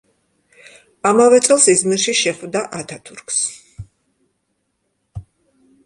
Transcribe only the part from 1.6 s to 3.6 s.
იზმირში შეხვდა ათათურქს.